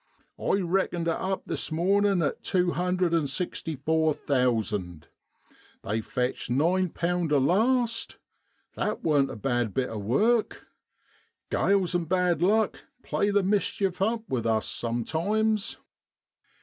[0.39, 5.05] I reck ened it up this mornin' at tew hundred an' sixty four thousand!
[5.83, 8.17] they fetched 9 a last;
[8.73, 10.65] that warn't a bad bit of work.
[11.51, 15.77] Grales an' bad luck play the mischief up with us sometimes.